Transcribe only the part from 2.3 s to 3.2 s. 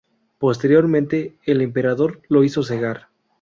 hizo cegar.